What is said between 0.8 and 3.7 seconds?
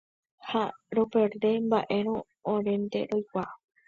roperde mba'érõ orénte roikuaa.